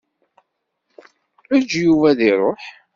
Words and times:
Eǧǧ 1.55 1.71
Yuba 1.83 2.05
ad 2.11 2.19
iṛuḥ. 2.31 2.63